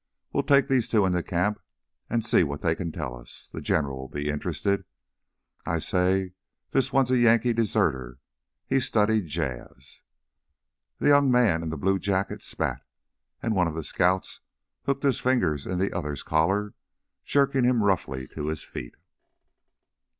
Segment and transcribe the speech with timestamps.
[0.33, 1.61] We'll take these two into camp
[2.09, 3.51] and see what they can tell us.
[3.53, 4.83] The General will be interested.
[5.63, 6.31] I'd say
[6.71, 8.17] this one's a Yankee deserter."
[8.65, 10.01] He studied Jas'.
[10.97, 12.81] The young man in the blue jacket spat,
[13.43, 14.39] and one of the scouts
[14.87, 16.73] hooked his fingers in the other's collar,
[17.23, 18.95] jerking him roughly to his feet.